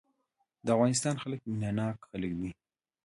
[0.65, 2.49] د افغانستان خلک مينه ناک خلک دي.